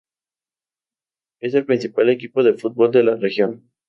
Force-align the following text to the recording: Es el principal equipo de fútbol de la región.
Es 1.41 1.53
el 1.53 1.67
principal 1.67 2.09
equipo 2.09 2.41
de 2.41 2.55
fútbol 2.57 2.89
de 2.89 3.03
la 3.03 3.17
región. 3.17 3.69